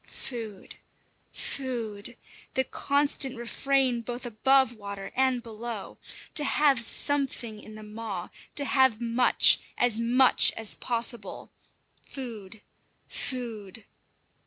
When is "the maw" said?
7.75-8.29